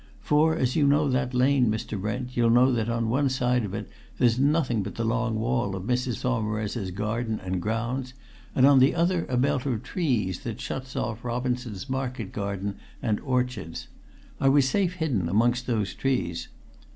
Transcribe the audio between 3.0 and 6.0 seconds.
one side of it there's nothing but the long wall of